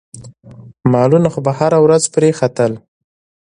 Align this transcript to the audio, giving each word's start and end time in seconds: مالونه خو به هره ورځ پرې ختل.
مالونه 0.91 1.29
خو 1.33 1.39
به 1.45 1.51
هره 1.59 1.79
ورځ 1.85 2.03
پرې 2.13 2.29
ختل. 2.39 2.71